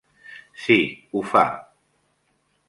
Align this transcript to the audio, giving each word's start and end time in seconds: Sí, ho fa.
Sí, 0.63 0.77
ho 1.19 1.23
fa. 1.35 1.45